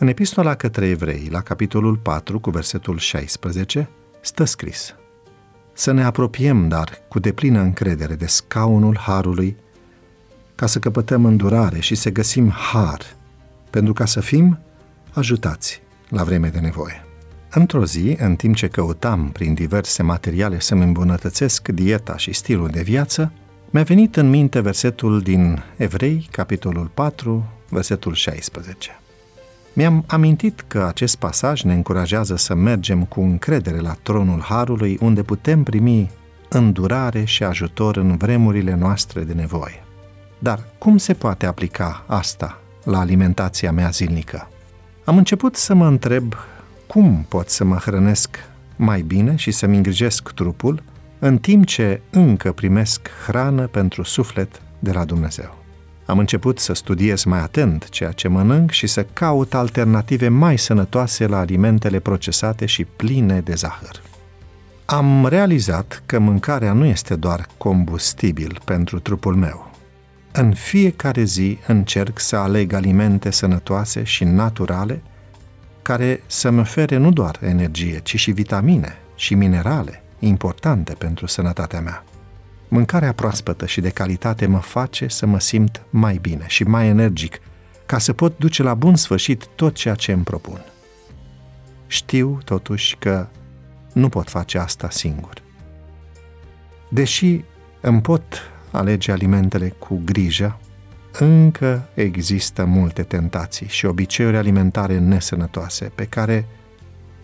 [0.00, 4.94] În epistola către evrei, la capitolul 4, cu versetul 16, stă scris
[5.72, 9.56] Să ne apropiem, dar, cu deplină încredere de scaunul Harului,
[10.54, 13.00] ca să căpătăm îndurare și să găsim har,
[13.70, 14.58] pentru ca să fim
[15.12, 17.04] ajutați la vreme de nevoie.
[17.50, 22.82] Într-o zi, în timp ce căutam prin diverse materiale să-mi îmbunătățesc dieta și stilul de
[22.82, 23.32] viață,
[23.70, 29.00] mi-a venit în minte versetul din Evrei, capitolul 4, versetul 16.
[29.78, 35.22] Mi-am amintit că acest pasaj ne încurajează să mergem cu încredere la tronul Harului, unde
[35.22, 36.10] putem primi
[36.48, 39.84] îndurare și ajutor în vremurile noastre de nevoie.
[40.38, 44.48] Dar cum se poate aplica asta la alimentația mea zilnică?
[45.04, 46.34] Am început să mă întreb
[46.86, 48.38] cum pot să mă hrănesc
[48.76, 50.82] mai bine și să-mi îngrijesc trupul,
[51.18, 55.57] în timp ce încă primesc hrană pentru suflet de la Dumnezeu.
[56.08, 61.26] Am început să studiez mai atent ceea ce mănânc și să caut alternative mai sănătoase
[61.26, 64.02] la alimentele procesate și pline de zahăr.
[64.84, 69.70] Am realizat că mâncarea nu este doar combustibil pentru trupul meu.
[70.32, 75.02] În fiecare zi încerc să aleg alimente sănătoase și naturale
[75.82, 82.04] care să-mi ofere nu doar energie, ci și vitamine și minerale importante pentru sănătatea mea.
[82.68, 87.40] Mâncarea proaspătă și de calitate mă face să mă simt mai bine și mai energic,
[87.86, 90.60] ca să pot duce la bun sfârșit tot ceea ce îmi propun.
[91.86, 93.26] Știu, totuși, că
[93.92, 95.42] nu pot face asta singur.
[96.88, 97.40] Deși
[97.80, 100.60] îmi pot alege alimentele cu grijă,
[101.18, 106.46] încă există multe tentații și obiceiuri alimentare nesănătoase pe care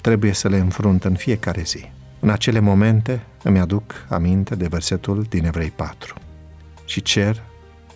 [0.00, 1.95] trebuie să le înfrunt în fiecare zi.
[2.20, 6.14] În acele momente îmi aduc aminte de versetul din Evrei 4
[6.84, 7.42] și cer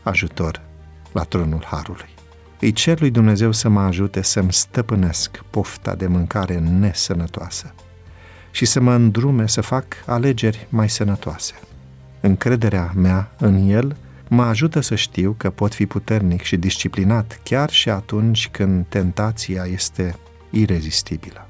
[0.03, 0.61] ajutor
[1.12, 2.09] la tronul Harului.
[2.61, 7.75] Îi cer lui Dumnezeu să mă ajute să-mi stăpânesc pofta de mâncare nesănătoasă
[8.50, 11.55] și să mă îndrume să fac alegeri mai sănătoase.
[12.21, 13.97] Încrederea mea în El
[14.28, 19.65] mă ajută să știu că pot fi puternic și disciplinat chiar și atunci când tentația
[19.65, 20.17] este
[20.50, 21.49] irezistibilă.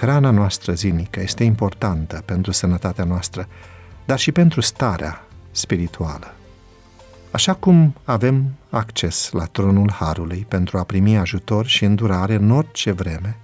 [0.00, 3.48] Hrana noastră zilnică este importantă pentru sănătatea noastră,
[4.04, 6.34] dar și pentru starea spirituală.
[7.30, 12.90] Așa cum avem acces la tronul Harului pentru a primi ajutor și îndurare în orice
[12.90, 13.36] vreme,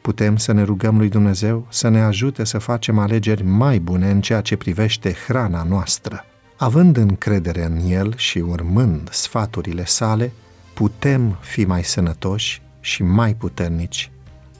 [0.00, 4.20] putem să ne rugăm lui Dumnezeu să ne ajute să facem alegeri mai bune în
[4.20, 6.24] ceea ce privește hrana noastră.
[6.56, 10.32] Având încredere în El și urmând sfaturile sale,
[10.74, 14.10] putem fi mai sănătoși și mai puternici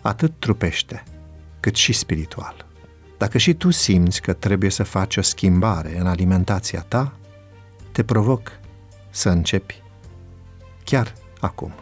[0.01, 1.03] atât trupește,
[1.61, 2.67] cât și spiritual.
[3.19, 7.17] Dacă și tu simți că trebuie să faci o schimbare în alimentația ta,
[7.93, 8.61] te provoc
[9.11, 9.83] să începi
[10.85, 11.73] chiar acum.